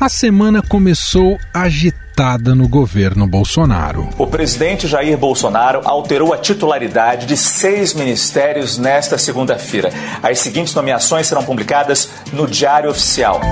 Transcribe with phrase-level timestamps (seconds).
[0.00, 4.08] A semana começou agitada no governo Bolsonaro.
[4.16, 9.92] O presidente Jair Bolsonaro alterou a titularidade de seis ministérios nesta segunda-feira.
[10.22, 13.42] As seguintes nomeações serão publicadas no Diário Oficial.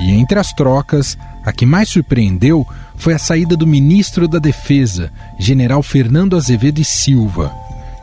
[0.00, 2.66] E entre as trocas, a que mais surpreendeu
[2.96, 7.54] foi a saída do ministro da Defesa, general Fernando Azevedo e Silva.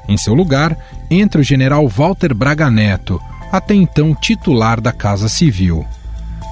[0.08, 0.78] Em seu lugar,
[1.12, 5.86] entra o general Walter Braga Neto, até então titular da Casa Civil.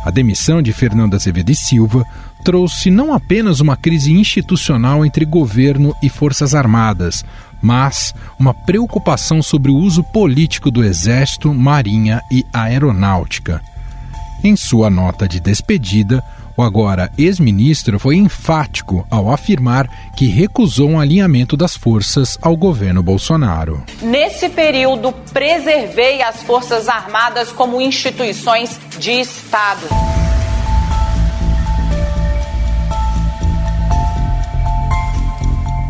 [0.06, 2.06] A demissão de Fernando Azevedo e Silva
[2.44, 7.26] trouxe não apenas uma crise institucional entre governo e Forças Armadas,
[7.62, 13.62] mas uma preocupação sobre o uso político do Exército, Marinha e Aeronáutica.
[14.44, 16.24] Em sua nota de despedida,
[16.58, 23.04] o agora ex-ministro foi enfático ao afirmar que recusou um alinhamento das forças ao governo
[23.04, 23.84] Bolsonaro.
[24.02, 29.88] Nesse período, preservei as Forças Armadas como instituições de Estado.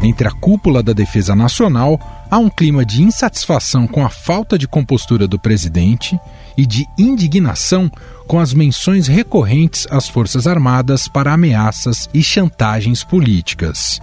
[0.03, 4.67] Entre a cúpula da Defesa Nacional, há um clima de insatisfação com a falta de
[4.67, 6.19] compostura do presidente
[6.58, 7.89] e de indignação
[8.28, 14.00] com as menções recorrentes às Forças Armadas para ameaças e chantagens políticas.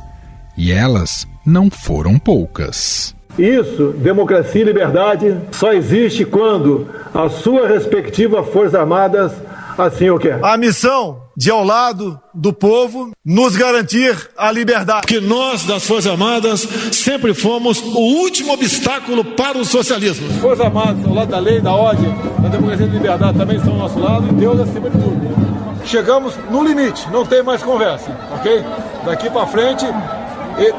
[0.57, 3.15] E elas não foram poucas.
[3.39, 9.33] Isso, democracia e liberdade, só existe quando a sua respectiva Forças Armadas
[9.77, 10.39] assim o quer.
[10.43, 15.07] A missão de ao lado do povo nos garantir a liberdade.
[15.07, 20.27] Que nós das Forças Armadas sempre fomos o último obstáculo para o socialismo.
[20.29, 23.57] As Forças Armadas ao lado da lei, da ordem, da democracia e da liberdade também
[23.57, 25.85] estão ao nosso lado e Deus acima de tudo.
[25.85, 28.65] Chegamos no limite, não tem mais conversa, ok?
[29.05, 29.85] Daqui para frente,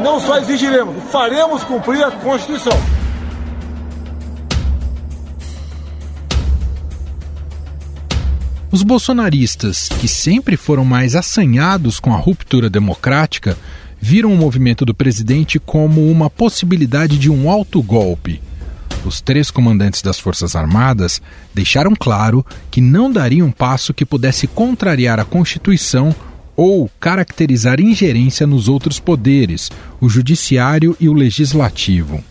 [0.01, 2.77] não só exigiremos, faremos cumprir a Constituição.
[8.71, 13.57] Os bolsonaristas, que sempre foram mais assanhados com a ruptura democrática,
[14.01, 18.41] viram o movimento do presidente como uma possibilidade de um alto golpe.
[19.05, 21.21] Os três comandantes das Forças Armadas
[21.53, 26.13] deixaram claro que não dariam um passo que pudesse contrariar a Constituição
[26.55, 29.69] ou caracterizar ingerência nos outros poderes,
[30.01, 32.23] o Judiciário e o Legislativo.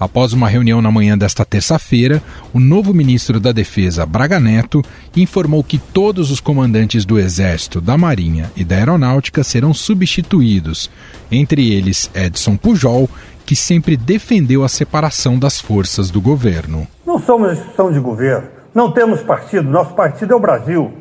[0.00, 2.22] Após uma reunião na manhã desta terça-feira,
[2.52, 4.82] o novo ministro da Defesa, Braga Neto,
[5.16, 10.88] informou que todos os comandantes do Exército, da Marinha e da Aeronáutica serão substituídos,
[11.32, 13.10] entre eles Edson Pujol,
[13.44, 16.86] que sempre defendeu a separação das forças do governo.
[17.04, 20.92] Não somos instituição de governo, não temos partido, nosso partido é o Brasil.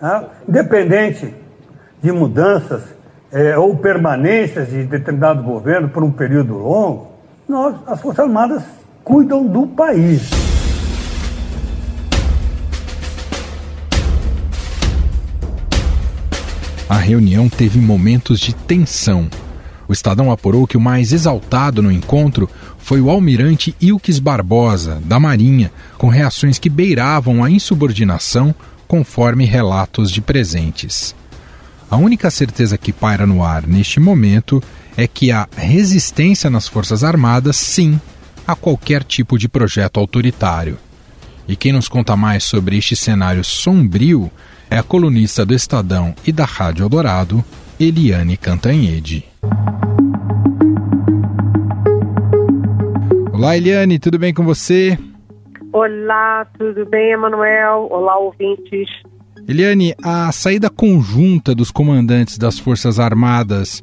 [0.00, 0.24] Tá?
[0.48, 1.34] Independente
[2.02, 2.82] de mudanças
[3.30, 7.09] é, ou permanências de determinado governo por um período longo,
[7.50, 8.62] nós, as Forças Armadas
[9.02, 10.30] cuidam do país.
[16.88, 19.28] A reunião teve momentos de tensão.
[19.88, 25.18] O Estadão apurou que o mais exaltado no encontro foi o almirante Ilques Barbosa, da
[25.18, 28.54] Marinha, com reações que beiravam a insubordinação,
[28.86, 31.16] conforme relatos de presentes.
[31.90, 34.62] A única certeza que paira no ar neste momento
[34.96, 38.00] é que há resistência nas Forças Armadas, sim,
[38.46, 40.78] a qualquer tipo de projeto autoritário.
[41.46, 44.30] E quem nos conta mais sobre este cenário sombrio
[44.70, 47.44] é a colunista do Estadão e da Rádio Eldorado,
[47.78, 49.24] Eliane Cantanhede.
[53.32, 54.98] Olá, Eliane, tudo bem com você?
[55.72, 57.88] Olá, tudo bem, Emanuel?
[57.90, 58.88] Olá, ouvintes.
[59.48, 63.82] Eliane, a saída conjunta dos comandantes das Forças Armadas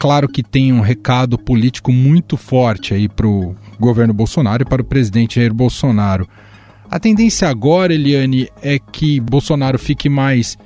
[0.00, 4.80] claro que tem um recado político muito forte aí para o governo Bolsonaro e para
[4.80, 6.26] o presidente Jair Bolsonaro.
[6.90, 10.56] A tendência agora, Eliane, é que Bolsonaro fique mais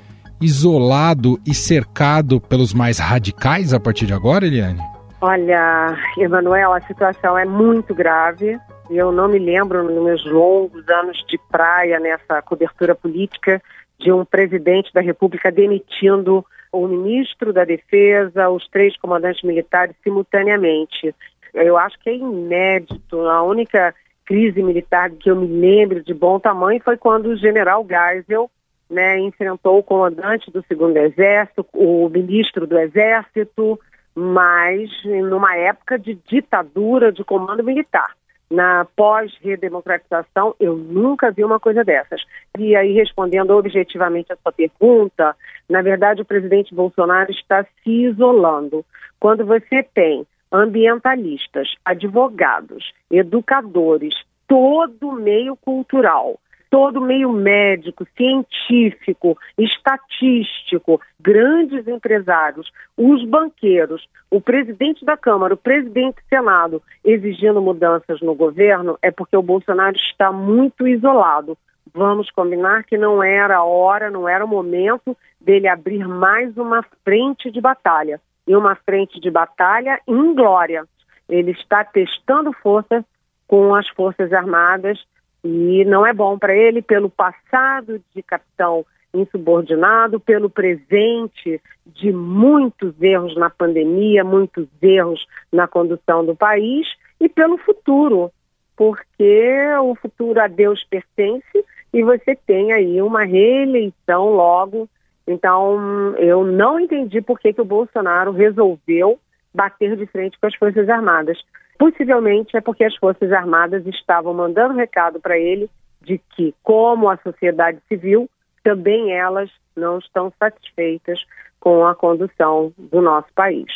[0.40, 4.80] isolado e cercado pelos mais radicais a partir de agora, Eliane?
[5.20, 8.56] Olha, Emanuel, a situação é muito grave.
[8.88, 13.60] Eu não me lembro, nos meus longos anos de praia nessa cobertura política,
[13.98, 21.14] de um presidente da República demitindo o ministro da Defesa, os três comandantes militares simultaneamente.
[21.52, 23.20] Eu acho que é inédito.
[23.20, 23.94] A única
[24.24, 28.50] crise militar que eu me lembro de bom tamanho foi quando o general Geisel
[28.90, 33.78] né, enfrentou o comandante do segundo exército, o ministro do exército,
[34.14, 38.14] mas numa época de ditadura de comando militar
[38.54, 42.22] na pós-redemocratização, eu nunca vi uma coisa dessas.
[42.58, 45.36] E aí, respondendo objetivamente a sua pergunta,
[45.68, 48.84] na verdade, o presidente Bolsonaro está se isolando.
[49.18, 54.14] Quando você tem ambientalistas, advogados, educadores,
[54.46, 56.38] todo meio cultural,
[56.74, 65.56] todo o meio médico, científico, estatístico, grandes empresários, os banqueiros, o presidente da Câmara, o
[65.56, 71.56] presidente do Senado exigindo mudanças no governo, é porque o Bolsonaro está muito isolado.
[71.94, 76.84] Vamos combinar que não era a hora, não era o momento dele abrir mais uma
[77.04, 78.20] frente de batalha.
[78.48, 80.84] E uma frente de batalha inglória.
[81.28, 83.04] Ele está testando força
[83.46, 84.98] com as Forças Armadas
[85.44, 93.00] e não é bom para ele pelo passado de capitão insubordinado, pelo presente de muitos
[93.00, 96.88] erros na pandemia, muitos erros na condução do país
[97.20, 98.32] e pelo futuro,
[98.76, 104.88] porque o futuro a Deus pertence e você tem aí uma reeleição logo.
[105.26, 109.18] Então, eu não entendi por que, que o Bolsonaro resolveu
[109.54, 111.38] bater de frente com as Forças Armadas.
[111.78, 115.68] Possivelmente é porque as Forças Armadas estavam mandando recado para ele
[116.02, 118.28] de que, como a sociedade civil,
[118.62, 121.18] também elas não estão satisfeitas
[121.58, 123.66] com a condução do nosso país.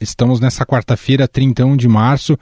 [0.00, 2.36] Estamos nessa quarta-feira, 31 de março,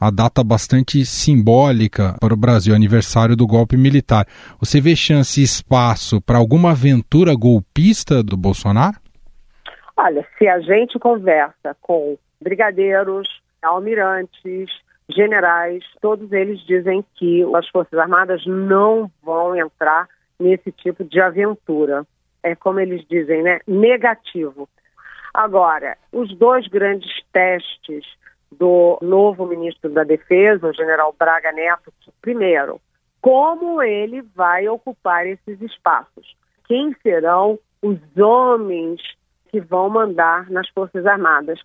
[0.00, 4.26] a data bastante simbólica para o Brasil, aniversário do golpe militar.
[4.60, 8.96] Você vê chance e espaço para alguma aventura golpista do Bolsonaro?
[9.96, 13.28] Olha, se a gente conversa com brigadeiros,
[13.62, 14.70] almirantes,
[15.08, 20.08] generais, todos eles dizem que as Forças Armadas não vão entrar
[20.38, 22.06] nesse tipo de aventura.
[22.42, 23.60] É como eles dizem, né?
[23.66, 24.68] Negativo.
[25.32, 28.04] Agora, os dois grandes testes
[28.50, 32.80] do novo ministro da Defesa, o general Braga Neto, primeiro,
[33.20, 36.36] como ele vai ocupar esses espaços?
[36.66, 39.00] Quem serão os homens
[39.50, 41.60] que vão mandar nas Forças Armadas?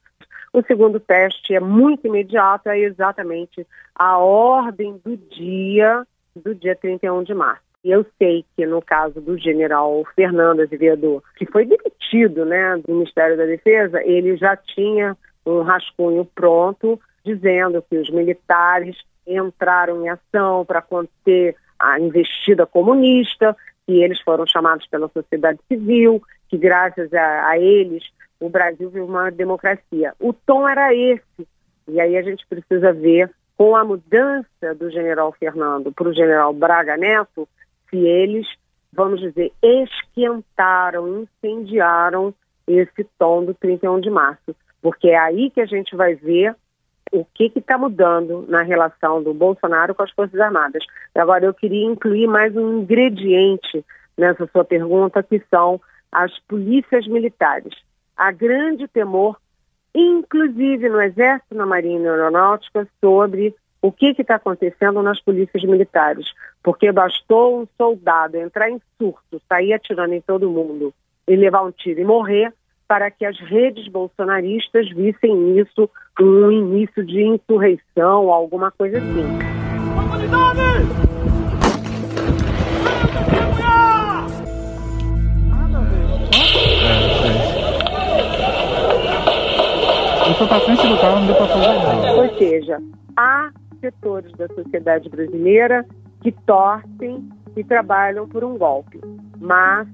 [0.52, 3.66] O segundo teste é muito imediato, é exatamente
[3.96, 7.64] a ordem do dia, do dia 31 de março.
[7.84, 12.94] E eu sei que no caso do general Fernando Azevedo, que foi demitido né, do
[12.94, 18.96] Ministério da Defesa, ele já tinha um rascunho pronto dizendo que os militares
[19.28, 23.56] entraram em ação para conter a investida comunista,
[23.86, 26.22] que eles foram chamados pela sociedade civil,
[26.54, 28.04] que graças a, a eles
[28.40, 30.14] o Brasil vive uma democracia.
[30.20, 31.48] O tom era esse.
[31.88, 36.54] E aí a gente precisa ver, com a mudança do general Fernando para o general
[36.54, 37.50] Braga Neto,
[37.90, 38.48] se eles,
[38.92, 42.32] vamos dizer, esquentaram, incendiaram
[42.68, 44.56] esse tom do 31 de março.
[44.80, 46.56] Porque é aí que a gente vai ver
[47.12, 50.86] o que está mudando na relação do Bolsonaro com as Forças Armadas.
[51.16, 53.84] Agora, eu queria incluir mais um ingrediente
[54.16, 55.82] nessa sua pergunta, que são
[56.14, 57.74] as polícias militares
[58.16, 59.38] há grande temor,
[59.94, 65.64] inclusive no Exército, na Marinha e na Aeronáutica, sobre o que está acontecendo nas polícias
[65.64, 66.28] militares.
[66.64, 70.94] Porque bastou um soldado entrar em surto, sair atirando em todo mundo
[71.28, 72.54] e levar um tiro e morrer,
[72.88, 75.90] para que as redes bolsonaristas vissem nisso
[76.20, 79.40] um início de insurreição, alguma coisa assim.
[79.96, 81.13] Comunidade!
[90.40, 92.14] Eu para frente do carro, não deu para fazer nada.
[92.16, 92.82] Ou seja,
[93.16, 95.86] há setores da sociedade brasileira
[96.22, 99.00] que torcem e trabalham por um golpe.
[99.40, 99.88] Mas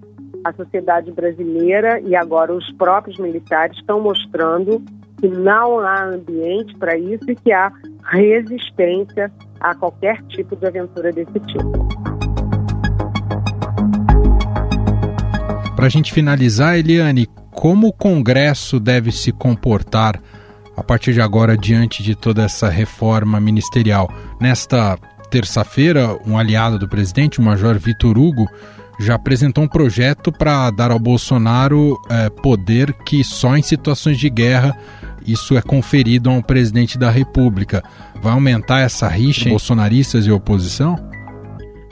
[0.46, 4.82] a sociedade brasileira e agora os próprios militares estão mostrando
[5.20, 7.70] que não há ambiente para isso e que há
[8.06, 11.70] resistência a qualquer tipo de aventura desse tipo.
[15.76, 20.22] Para a gente finalizar, Eliane, como o Congresso deve se comportar
[20.80, 24.10] a partir de agora diante de toda essa reforma ministerial.
[24.40, 24.98] Nesta
[25.30, 28.48] terça-feira, um aliado do presidente, o Major Vitor Hugo,
[29.00, 34.30] já apresentou um projeto para dar ao Bolsonaro é, poder que só em situações de
[34.30, 34.78] guerra
[35.26, 37.84] isso é conferido a um presidente da República.
[38.22, 40.96] Vai aumentar essa rixa entre bolsonaristas e oposição?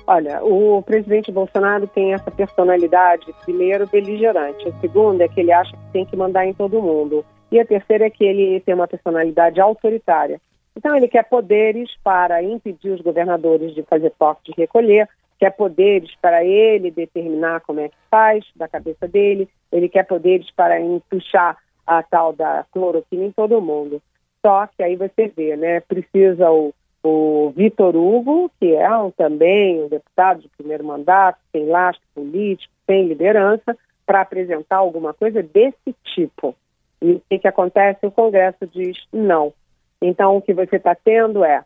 [0.08, 4.68] Olha, o presidente Bolsonaro tem essa personalidade, primeiro, beligerante.
[4.68, 7.26] O segundo é que ele acha que tem que mandar em todo mundo.
[7.52, 10.42] E a terceira é que ele tem uma personalidade autoritária.
[10.76, 15.08] Então, ele quer poderes para impedir os governadores de fazer toque de recolher,
[15.40, 20.50] quer poderes para ele determinar como é que faz, da cabeça dele, ele quer poderes
[20.52, 24.02] para empuxar a tal da cloroquina em todo mundo.
[24.46, 25.80] Só que aí você vê, né?
[25.80, 26.74] Precisa o
[27.04, 32.74] o Vitor Hugo, que é um, também um deputado de primeiro mandato, tem lastro político,
[32.86, 36.56] tem liderança, para apresentar alguma coisa desse tipo.
[37.02, 38.06] E o que, que acontece?
[38.06, 39.54] O Congresso diz não.
[40.02, 41.64] Então, o que você está tendo é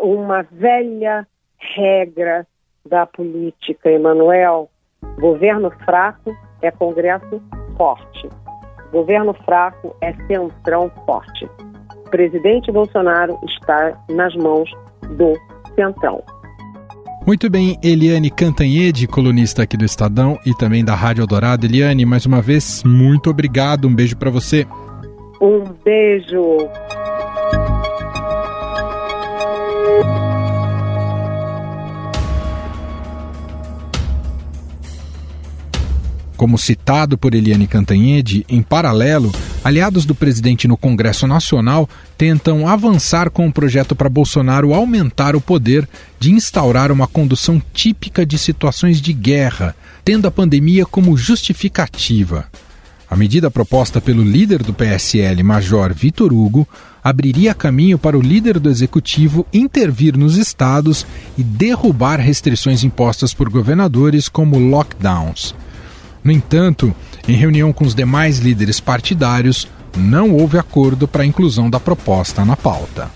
[0.00, 1.26] uma velha
[1.58, 2.46] regra
[2.84, 4.68] da política, Emanuel,
[5.18, 7.42] governo fraco é Congresso
[7.76, 8.28] forte.
[8.92, 11.46] Governo fraco é centrão forte.
[12.06, 14.70] O presidente Bolsonaro está nas mãos
[15.16, 15.34] do
[15.74, 16.22] centrão.
[17.26, 21.64] Muito bem, Eliane Cantanhede, colunista aqui do Estadão e também da Rádio Eldorado.
[21.64, 23.88] Eliane, mais uma vez, muito obrigado.
[23.88, 24.66] Um beijo para você.
[25.40, 26.68] Um beijo.
[36.44, 39.32] Como citado por Eliane Cantanhede, em paralelo,
[39.64, 45.34] aliados do presidente no Congresso Nacional tentam avançar com o um projeto para Bolsonaro aumentar
[45.34, 45.88] o poder
[46.20, 49.74] de instaurar uma condução típica de situações de guerra,
[50.04, 52.44] tendo a pandemia como justificativa.
[53.08, 56.68] A medida proposta pelo líder do PSL, Major Vitor Hugo,
[57.02, 61.06] abriria caminho para o líder do executivo intervir nos estados
[61.38, 65.54] e derrubar restrições impostas por governadores, como lockdowns.
[66.24, 66.94] No entanto,
[67.28, 72.46] em reunião com os demais líderes partidários, não houve acordo para a inclusão da proposta
[72.46, 73.10] na pauta.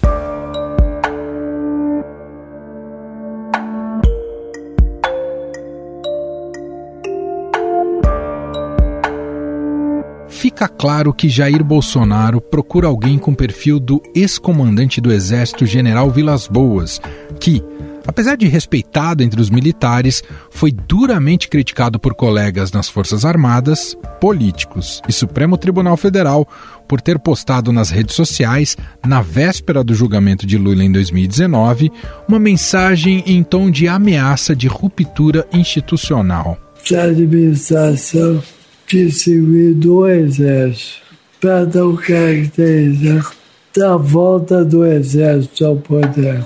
[10.29, 16.47] Fica claro que Jair Bolsonaro procura alguém com perfil do ex-comandante do Exército General Vilas
[16.47, 17.01] Boas,
[17.41, 17.61] que,
[18.09, 25.03] Apesar de respeitado entre os militares, foi duramente criticado por colegas nas Forças Armadas, políticos
[25.07, 26.49] e Supremo Tribunal Federal
[26.89, 31.93] por ter postado nas redes sociais, na véspera do julgamento de Lula em 2019,
[32.27, 36.57] uma mensagem em tom de ameaça de ruptura institucional.
[36.91, 38.43] A administração
[38.89, 41.03] seguir do Exército
[41.39, 43.33] para não caracterizar
[43.77, 46.43] da volta do Exército ao poder.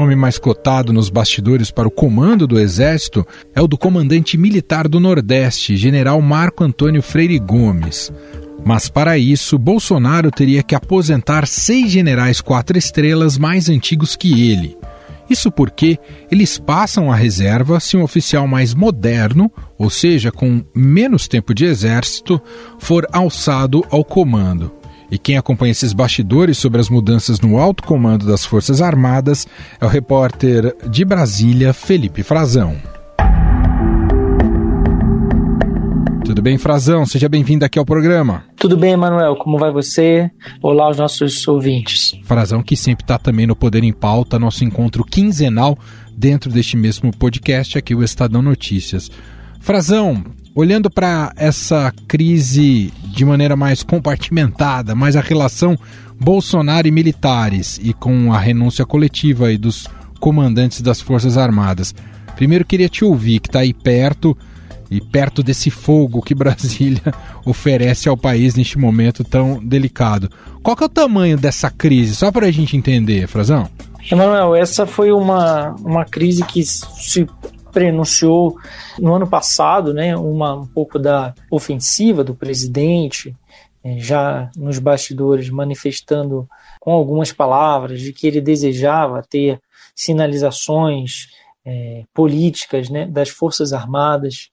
[0.00, 4.86] Nome mais cotado nos bastidores para o comando do Exército é o do comandante militar
[4.86, 8.12] do Nordeste, general Marco Antônio Freire Gomes.
[8.64, 14.78] Mas para isso, Bolsonaro teria que aposentar seis generais quatro estrelas mais antigos que ele.
[15.28, 15.98] Isso porque
[16.30, 21.64] eles passam a reserva se um oficial mais moderno, ou seja, com menos tempo de
[21.64, 22.40] exército,
[22.78, 24.77] for alçado ao comando.
[25.10, 29.46] E quem acompanha esses bastidores sobre as mudanças no alto comando das Forças Armadas
[29.80, 32.76] é o repórter de Brasília, Felipe Frazão.
[36.24, 37.06] Tudo bem, Frazão?
[37.06, 38.44] Seja bem-vindo aqui ao programa.
[38.56, 39.34] Tudo bem, Emanuel.
[39.36, 40.30] Como vai você?
[40.62, 42.14] Olá aos nossos ouvintes.
[42.24, 45.78] Frazão, que sempre está também no Poder em Pauta, nosso encontro quinzenal
[46.14, 49.10] dentro deste mesmo podcast aqui, o Estadão Notícias.
[49.58, 50.22] Frazão,
[50.58, 55.78] olhando para essa crise de maneira mais compartimentada, mais a relação
[56.18, 59.86] Bolsonaro e militares e com a renúncia coletiva aí dos
[60.18, 61.94] comandantes das Forças Armadas.
[62.34, 64.36] Primeiro queria te ouvir, que está aí perto
[64.90, 70.28] e perto desse fogo que Brasília oferece ao país neste momento tão delicado.
[70.60, 72.16] Qual que é o tamanho dessa crise?
[72.16, 73.70] Só para a gente entender, Frazão.
[74.10, 77.28] Emanuel, essa foi uma, uma crise que se
[77.78, 78.58] prenunciou
[78.98, 83.36] no ano passado né, uma, um pouco da ofensiva do presidente,
[83.84, 86.48] eh, já nos bastidores manifestando
[86.80, 89.60] com algumas palavras de que ele desejava ter
[89.94, 91.28] sinalizações
[91.64, 94.50] é, políticas né, das Forças Armadas,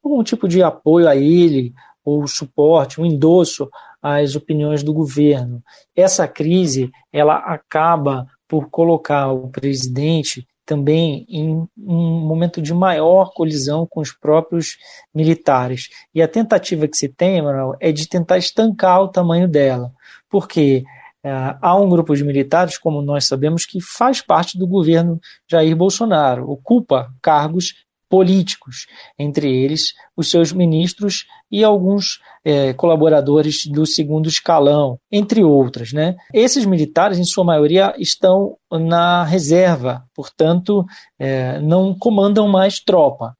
[0.00, 3.68] algum tipo de apoio a ele, ou suporte, um endosso
[4.00, 5.60] às opiniões do governo.
[5.96, 13.86] Essa crise ela acaba por colocar o presidente também em um momento de maior colisão
[13.86, 14.76] com os próprios
[15.14, 15.88] militares.
[16.14, 19.90] E a tentativa que se tem, Emanuel, é de tentar estancar o tamanho dela,
[20.28, 20.84] porque
[21.24, 25.18] uh, há um grupo de militares, como nós sabemos, que faz parte do governo
[25.50, 27.72] Jair Bolsonaro, ocupa cargos
[28.06, 28.86] políticos,
[29.18, 35.92] entre eles os seus ministros e alguns é, colaboradores do segundo escalão, entre outras.
[35.92, 36.16] Né?
[36.32, 40.84] Esses militares, em sua maioria, estão na reserva, portanto,
[41.18, 43.34] é, não comandam mais tropa.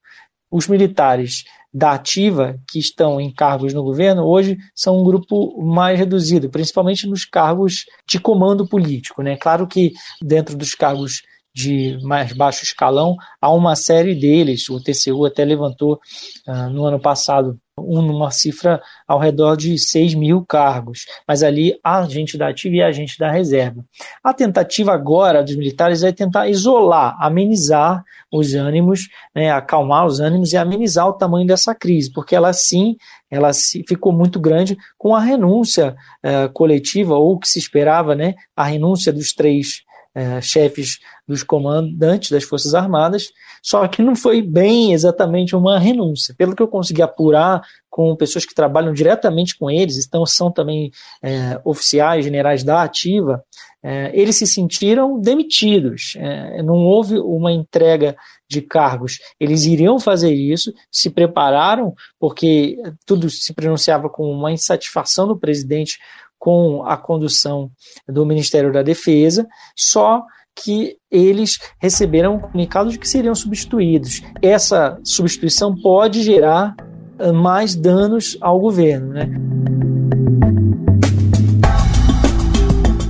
[0.51, 5.99] Os militares da ativa que estão em cargos no governo hoje são um grupo mais
[5.99, 9.23] reduzido, principalmente nos cargos de comando político.
[9.23, 9.37] Né?
[9.37, 11.23] Claro que dentro dos cargos
[11.55, 14.69] de mais baixo escalão, há uma série deles.
[14.69, 15.99] O TCU até levantou
[16.47, 21.99] uh, no ano passado uma cifra ao redor de 6 mil cargos, mas ali há
[21.99, 23.85] agente da ativa e agente da reserva.
[24.23, 30.53] A tentativa agora dos militares é tentar isolar, amenizar os ânimos, né, acalmar os ânimos
[30.53, 32.97] e amenizar o tamanho dessa crise, porque ela sim
[33.31, 33.51] ela
[33.87, 35.95] ficou muito grande com a renúncia
[36.25, 39.83] uh, coletiva, ou que se esperava, né, a renúncia dos três
[40.19, 43.31] uh, chefes dos comandantes das Forças Armadas,
[43.63, 46.35] só que não foi bem exatamente uma renúncia.
[46.37, 47.61] Pelo que eu consegui apurar
[47.91, 50.91] com pessoas que trabalham diretamente com eles, então são também
[51.23, 53.43] é, oficiais, generais da ativa,
[53.83, 56.15] é, eles se sentiram demitidos.
[56.17, 58.17] É, não houve uma entrega
[58.49, 59.19] de cargos.
[59.39, 65.99] Eles iriam fazer isso, se prepararam, porque tudo se pronunciava com uma insatisfação do presidente
[66.39, 67.71] com a condução
[68.09, 70.23] do Ministério da Defesa, só
[70.55, 74.23] que eles receberam um comunicado de que seriam substituídos.
[74.43, 76.75] Essa substituição pode gerar
[77.19, 79.13] eh, mais danos ao governo.
[79.13, 79.29] Né?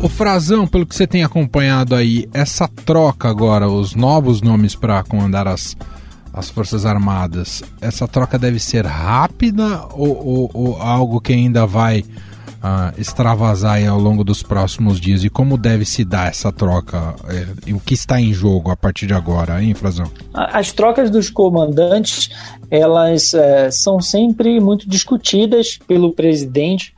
[0.02, 5.02] O Frazão, pelo que você tem acompanhado aí, essa troca agora, os novos nomes para
[5.02, 5.76] comandar as,
[6.32, 12.04] as Forças Armadas, essa troca deve ser rápida ou, ou, ou algo que ainda vai
[12.62, 15.24] uh, extravasar ao longo dos próximos dias?
[15.24, 17.14] E como deve se dar essa troca?
[17.28, 20.10] É, o que está em jogo a partir de agora, hein, Frazão?
[20.32, 22.30] As trocas dos comandantes
[22.70, 26.94] elas é, são sempre muito discutidas pelo presidente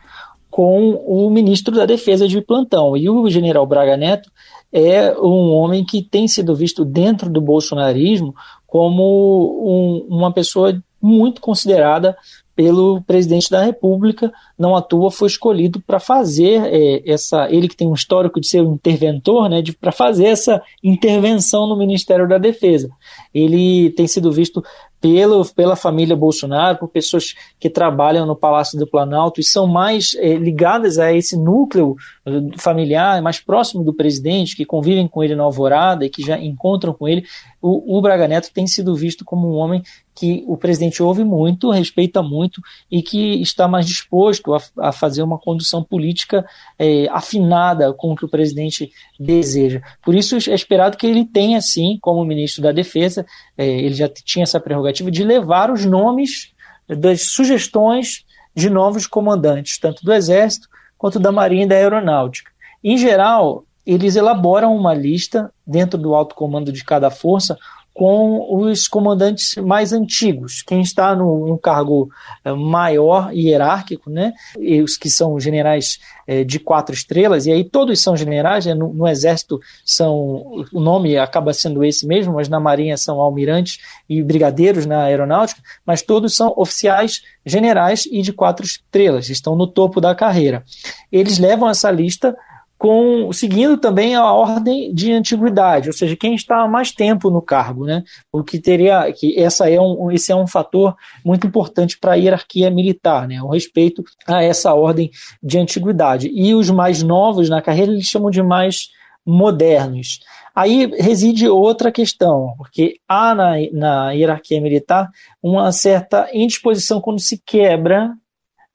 [0.51, 2.97] com o ministro da Defesa de plantão.
[2.97, 4.31] E o general Braga Neto
[4.73, 8.35] é um homem que tem sido visto dentro do bolsonarismo
[8.67, 12.17] como um, uma pessoa muito considerada
[12.61, 17.75] pelo presidente da República, não à toa foi escolhido para fazer é, essa, ele que
[17.75, 22.37] tem um histórico de ser um interventor, né, para fazer essa intervenção no Ministério da
[22.37, 22.91] Defesa.
[23.33, 24.63] Ele tem sido visto
[25.01, 30.15] pelo, pela família Bolsonaro, por pessoas que trabalham no Palácio do Planalto e são mais
[30.19, 35.35] é, ligadas a esse núcleo eh, familiar, mais próximo do presidente, que convivem com ele
[35.35, 37.25] na alvorada e que já encontram com ele.
[37.63, 39.83] O, o Braga Neto tem sido visto como um homem
[40.15, 45.23] que o presidente ouve muito, respeita muito e que está mais disposto a, a fazer
[45.23, 46.45] uma condução política
[46.79, 49.81] é, afinada com o que o presidente deseja.
[50.03, 53.25] Por isso é esperado que ele tenha, sim, como ministro da Defesa,
[53.57, 56.53] é, ele já tinha essa prerrogativa de levar os nomes
[56.89, 58.25] das sugestões
[58.55, 62.51] de novos comandantes, tanto do Exército quanto da Marinha e da Aeronáutica.
[62.83, 67.57] Em geral, eles elaboram uma lista dentro do alto comando de cada força
[67.93, 72.09] com os comandantes mais antigos, quem está no, no cargo
[72.45, 74.33] eh, maior hierárquico, né?
[74.59, 78.73] E os que são generais é, de quatro estrelas, e aí todos são generais, né?
[78.73, 83.81] no, no, exército são, o nome acaba sendo esse mesmo, mas na marinha são almirantes
[84.09, 89.67] e brigadeiros na aeronáutica, mas todos são oficiais generais e de quatro estrelas, estão no
[89.67, 90.63] topo da carreira.
[91.11, 92.37] Eles levam essa lista
[92.81, 97.43] com seguindo também a ordem de antiguidade, ou seja, quem está há mais tempo no
[97.43, 98.03] cargo, né?
[98.33, 102.15] O que teria que essa é um, esse é um fator muito importante para a
[102.15, 103.43] hierarquia militar, né?
[103.43, 105.11] O respeito a essa ordem
[105.43, 106.31] de antiguidade.
[106.33, 108.89] E os mais novos na carreira eles chamam de mais
[109.27, 110.21] modernos.
[110.57, 115.11] Aí reside outra questão, porque há na, na hierarquia militar
[115.43, 118.15] uma certa indisposição quando se quebra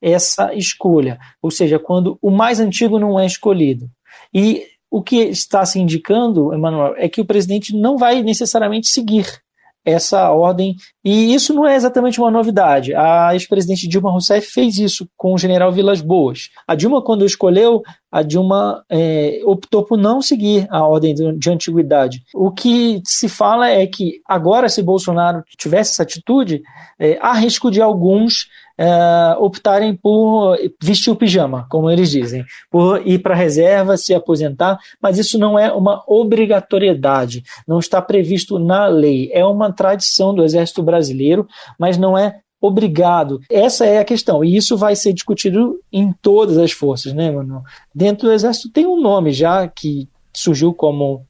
[0.05, 3.89] essa escolha, ou seja, quando o mais antigo não é escolhido.
[4.31, 9.25] E o que está se indicando, Emanuel, é que o presidente não vai necessariamente seguir
[9.83, 12.93] essa ordem, e isso não é exatamente uma novidade.
[12.95, 16.49] A ex-presidente Dilma Rousseff fez isso com o general Vilas Boas.
[16.67, 21.49] A Dilma, quando escolheu, a Dilma é, optou por não seguir a ordem de, de
[21.51, 22.23] antiguidade.
[22.33, 26.63] O que se fala é que agora, se Bolsonaro tivesse essa atitude,
[26.99, 33.05] é, há risco de alguns é, optarem por vestir o pijama, como eles dizem, por
[33.07, 38.59] ir para a reserva, se aposentar, mas isso não é uma obrigatoriedade, não está previsto
[38.59, 39.29] na lei.
[39.33, 41.47] É uma tradição do Exército Brasileiro,
[41.79, 43.39] mas não é obrigado.
[43.49, 44.43] Essa é a questão.
[44.43, 47.63] E isso vai ser discutido em todas as forças, né, mano?
[47.93, 51.25] Dentro do Exército tem um nome já que surgiu como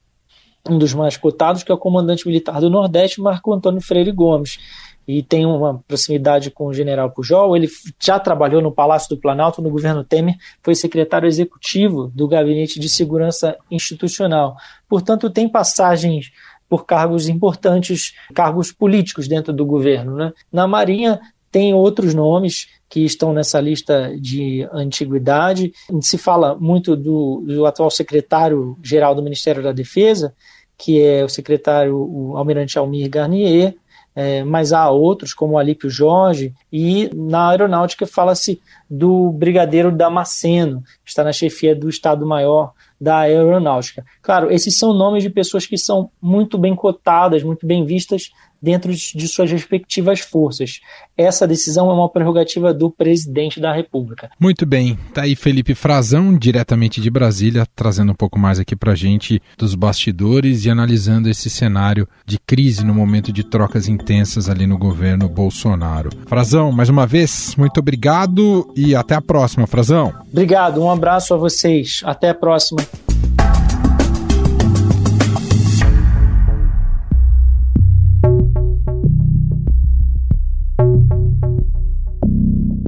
[0.68, 4.58] um dos mais cotados, que é o comandante militar do Nordeste, Marco Antônio Freire Gomes
[5.06, 7.56] e tem uma proximidade com o general Pujol.
[7.56, 7.68] Ele
[8.00, 12.88] já trabalhou no Palácio do Planalto, no governo Temer, foi secretário executivo do Gabinete de
[12.88, 14.56] Segurança Institucional.
[14.88, 16.32] Portanto, tem passagens
[16.68, 20.16] por cargos importantes, cargos políticos dentro do governo.
[20.16, 20.32] Né?
[20.52, 25.72] Na Marinha, tem outros nomes que estão nessa lista de antiguidade.
[26.00, 30.34] Se fala muito do, do atual secretário-geral do Ministério da Defesa,
[30.76, 33.74] que é o secretário o Almirante Almir Garnier,
[34.16, 40.82] é, mas há outros, como o Alípio Jorge, e na aeronáutica fala-se do brigadeiro Damasceno,
[41.04, 44.06] que está na chefia do Estado-Maior da aeronáutica.
[44.22, 48.92] Claro, esses são nomes de pessoas que são muito bem cotadas, muito bem vistas dentro
[48.92, 50.80] de suas respectivas forças.
[51.16, 54.30] Essa decisão é uma prerrogativa do presidente da República.
[54.38, 54.98] Muito bem.
[55.14, 59.74] Tá aí Felipe Frazão, diretamente de Brasília, trazendo um pouco mais aqui pra gente dos
[59.74, 65.28] bastidores e analisando esse cenário de crise no momento de trocas intensas ali no governo
[65.28, 66.10] Bolsonaro.
[66.26, 70.12] Frazão, mais uma vez, muito obrigado e até a próxima, Frazão.
[70.30, 72.00] Obrigado, um abraço a vocês.
[72.04, 72.80] Até a próxima.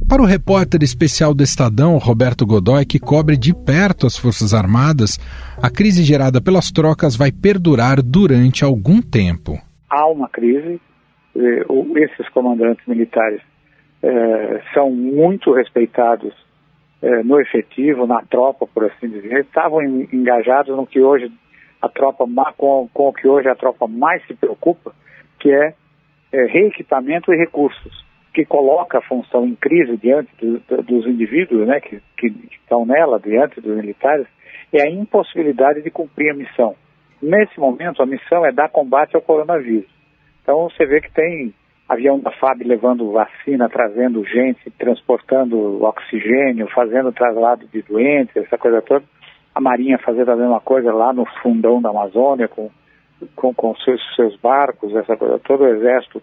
[0.09, 5.19] Para o repórter especial do Estadão, Roberto Godoy, que cobre de perto as Forças Armadas,
[5.61, 9.61] a crise gerada pelas trocas vai perdurar durante algum tempo.
[9.87, 10.81] Há uma crise,
[11.35, 13.39] esses comandantes militares
[14.01, 16.33] é, são muito respeitados
[17.03, 21.31] é, no efetivo, na tropa, por assim dizer, estavam engajados no que hoje
[21.79, 22.25] a tropa,
[22.57, 24.91] com, com o que hoje a tropa mais se preocupa,
[25.39, 25.75] que é,
[26.31, 28.08] é reequipamento e recursos
[28.39, 32.85] que coloca a função em crise diante do, do, dos indivíduos né, que, que, estão
[32.85, 34.25] nela, diante dos militares,
[34.71, 36.73] é a impossibilidade de cumprir a missão.
[37.21, 39.89] Nesse momento, a missão é dar combate ao coronavírus.
[40.41, 41.53] Então, você vê que tem
[41.89, 48.81] avião da FAB levando vacina, trazendo gente, transportando oxigênio, fazendo traslado de doentes, essa coisa
[48.81, 49.03] toda.
[49.53, 52.71] A Marinha fazendo a mesma coisa lá no fundão da Amazônia, com,
[53.35, 55.65] com, com seus, seus barcos, essa coisa toda.
[55.65, 56.21] O Exército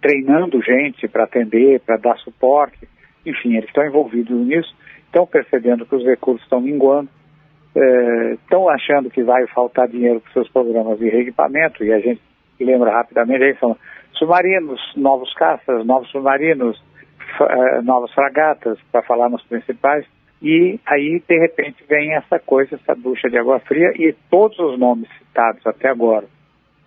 [0.00, 2.88] treinando gente para atender, para dar suporte.
[3.26, 7.08] Enfim, eles estão envolvidos nisso, estão percebendo que os recursos estão minguando,
[7.74, 12.20] é, estão achando que vai faltar dinheiro para seus programas de reequipamento, e a gente
[12.60, 13.56] lembra rapidamente, aí
[14.12, 16.82] submarinos, novos caças, novos submarinos,
[17.40, 20.04] é, novas fragatas, para falar nos principais,
[20.40, 24.78] e aí, de repente, vem essa coisa, essa ducha de água fria, e todos os
[24.78, 26.26] nomes citados até agora,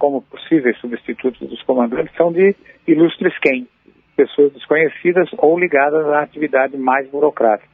[0.02, 2.56] como possíveis substitutos dos comandantes são de
[2.88, 3.68] ilustres quem?
[4.16, 7.70] Pessoas desconhecidas ou ligadas à atividade mais burocrática.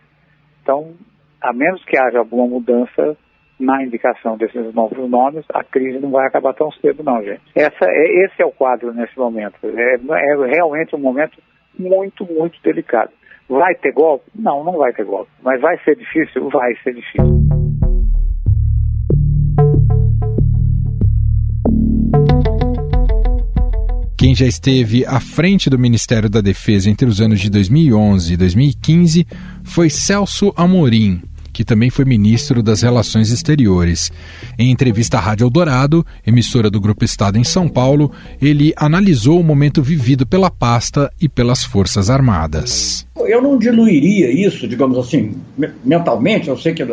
[0.62, 0.92] Então,
[1.42, 3.16] a menos que haja alguma mudança
[3.58, 7.42] na indicação desses novos nomes, a crise não vai acabar tão cedo, não, gente.
[7.56, 9.56] Essa é, esse é o quadro nesse momento.
[9.64, 11.42] É, é realmente um momento
[11.80, 13.12] muito, muito delicado.
[13.48, 14.26] Vai ter golpe?
[14.36, 15.32] Não, não vai ter golpe.
[15.42, 16.50] Mas vai ser difícil?
[16.50, 17.24] Vai ser difícil.
[24.28, 28.36] Quem já esteve à frente do Ministério da Defesa entre os anos de 2011 e
[28.36, 29.26] 2015
[29.64, 31.22] foi Celso Amorim,
[31.54, 34.12] que também foi ministro das Relações Exteriores.
[34.60, 38.12] Em entrevista à Rádio Eldorado, emissora do Grupo Estado em São Paulo,
[38.42, 43.08] ele analisou o momento vivido pela pasta e pelas Forças Armadas.
[43.16, 45.38] Eu não diluiria isso, digamos assim,
[45.86, 46.86] mentalmente, eu sei que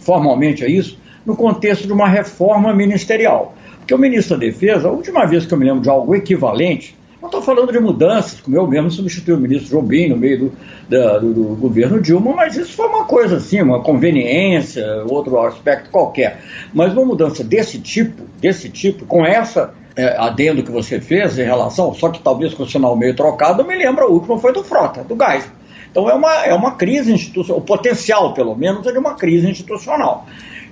[0.00, 3.56] formalmente é isso, no contexto de uma reforma ministerial.
[3.82, 6.96] Porque o ministro da Defesa, a última vez que eu me lembro de algo equivalente,
[7.20, 10.52] não estou falando de mudanças, como eu mesmo substituí o ministro Jobim no meio do,
[10.88, 15.90] da, do, do, governo Dilma, mas isso foi uma coisa assim, uma conveniência, outro aspecto
[15.90, 16.40] qualquer.
[16.72, 21.44] Mas uma mudança desse tipo, desse tipo, com essa é, adendo que você fez em
[21.44, 24.62] relação, só que talvez com o sinal meio trocado, me lembro, a última foi do
[24.62, 25.48] Frota, do gás.
[25.90, 29.48] Então é uma, é uma crise institucional, o potencial, pelo menos, é de uma crise
[29.48, 30.26] institucional.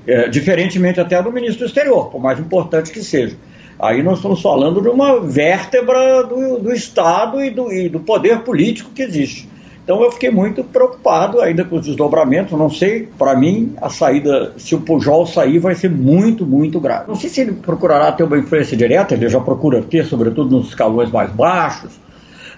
[0.06, 3.36] É, diferentemente até do ministro do exterior, por mais importante que seja.
[3.78, 8.40] Aí nós estamos falando de uma vértebra do, do Estado e do, e do poder
[8.40, 9.48] político que existe.
[9.82, 12.56] Então eu fiquei muito preocupado ainda com os desdobramentos.
[12.56, 17.08] Não sei, para mim, a saída, se o Pujol sair, vai ser muito, muito grave.
[17.08, 20.68] Não sei se ele procurará ter uma influência direta, ele já procura ter, sobretudo nos
[20.68, 21.98] escalões mais baixos,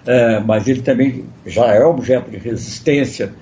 [0.04, 3.32] é, mas ele também já é objeto de resistência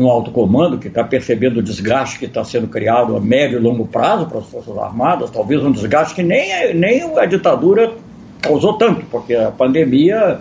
[0.00, 3.62] no alto comando, que está percebendo o desgaste que está sendo criado a médio e
[3.62, 7.92] longo prazo para as Forças Armadas, talvez um desgaste que nem, nem a ditadura
[8.40, 10.40] causou tanto, porque a pandemia,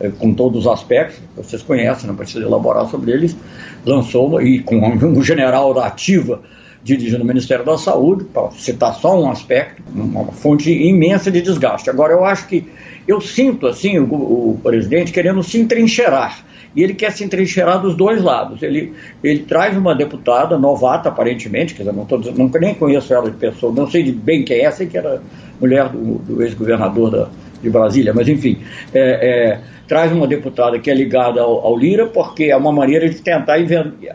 [0.00, 3.36] eh, com todos os aspectos, vocês conhecem, não precisa elaborar sobre eles,
[3.84, 6.40] lançou, e com um general da ativa
[6.82, 11.88] dirigindo o Ministério da Saúde, para citar só um aspecto, uma fonte imensa de desgaste.
[11.88, 12.66] Agora, eu acho que
[13.08, 17.96] eu sinto assim o, o presidente querendo se entrincheirar e ele quer se entrincheirar dos
[17.96, 18.62] dois lados.
[18.62, 23.30] Ele, ele traz uma deputada novata, aparentemente, quer dizer, não, tô, não nem conheço ela
[23.30, 25.22] de pessoa, não sei bem quem é, sei que era
[25.60, 27.28] mulher do, do ex-governador
[27.62, 28.58] de Brasília, mas enfim,
[28.92, 33.08] é, é, traz uma deputada que é ligada ao, ao, Lira, porque é uma maneira
[33.08, 33.56] de tentar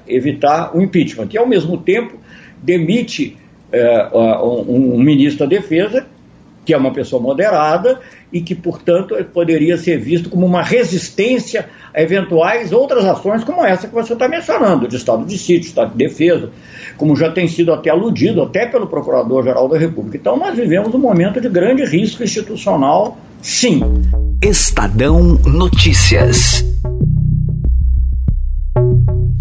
[0.07, 2.17] evitar o impeachment, e ao mesmo tempo
[2.61, 3.37] demite
[3.71, 6.05] é, um, um ministro da Defesa
[6.69, 7.99] que é uma pessoa moderada
[8.31, 13.87] e que, portanto, poderia ser visto como uma resistência a eventuais outras ações como essa
[13.87, 16.51] que você está mencionando, de estado de sítio, estado de defesa,
[16.95, 20.17] como já tem sido até aludido, até pelo Procurador-Geral da República.
[20.17, 23.81] Então, nós vivemos um momento de grande risco institucional, sim.
[24.39, 26.63] Estadão Notícias.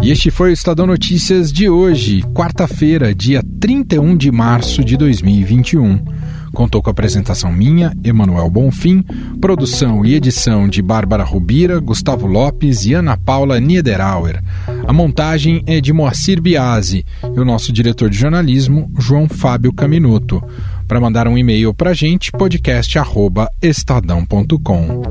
[0.01, 6.18] E este foi o Estadão Notícias de hoje, quarta-feira, dia 31 de março de 2021.
[6.53, 9.03] Contou com a apresentação minha, Emanuel Bonfim,
[9.39, 14.43] produção e edição de Bárbara Rubira, Gustavo Lopes e Ana Paula Niederauer.
[14.87, 20.43] A montagem é de Moacir Biasi e o nosso diretor de jornalismo, João Fábio Caminuto.
[20.87, 25.03] Para mandar um e-mail para a gente, podcast@estadão.com.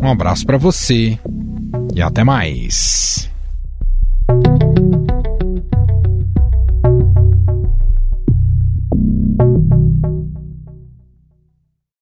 [0.00, 1.18] Um abraço para você
[1.94, 3.28] e até mais.